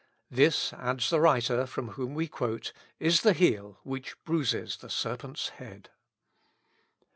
[0.31, 5.49] This," adds the writer from whom we quote, "is the heel which bruises the Serpent's
[5.59, 5.91] head."